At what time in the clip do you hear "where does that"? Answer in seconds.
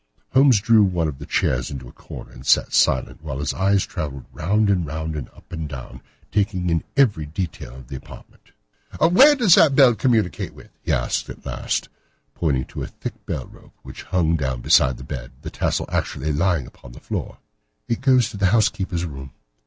8.99-9.75